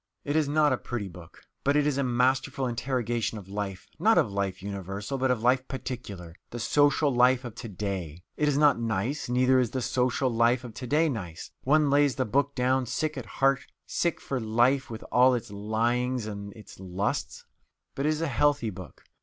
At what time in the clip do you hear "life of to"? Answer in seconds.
7.13-7.69, 10.33-10.87